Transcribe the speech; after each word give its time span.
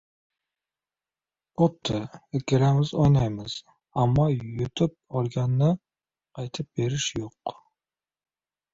Bo‘pti, 1.61 1.99
ikkalamiz 2.39 2.95
o‘ynaymiz. 3.05 3.59
Ammo 4.07 4.27
yutib 4.63 4.99
olganni 5.23 5.73
qaytib 5.79 6.75
berish 6.83 7.11
yo‘q. 7.25 7.59